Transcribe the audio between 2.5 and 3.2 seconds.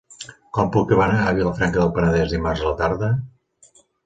a la tarda?